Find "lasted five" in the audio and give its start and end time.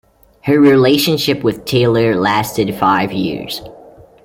2.15-3.13